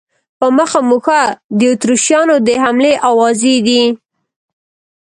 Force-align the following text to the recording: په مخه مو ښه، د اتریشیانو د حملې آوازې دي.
په 0.39 0.47
مخه 0.57 0.79
مو 0.89 0.97
ښه، 1.05 1.21
د 1.57 1.59
اتریشیانو 1.73 2.35
د 2.47 2.49
حملې 2.63 2.93
آوازې 3.09 3.55
دي. 3.67 3.83